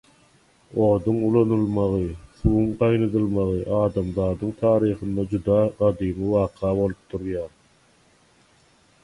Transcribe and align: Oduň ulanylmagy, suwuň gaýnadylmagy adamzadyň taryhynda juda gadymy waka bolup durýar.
Oduň 0.85 1.17
ulanylmagy, 1.25 2.07
suwuň 2.39 2.71
gaýnadylmagy 2.79 3.59
adamzadyň 3.81 4.55
taryhynda 4.63 5.27
juda 5.35 5.61
gadymy 5.85 6.33
waka 6.33 6.75
bolup 6.83 7.07
durýar. 7.15 7.55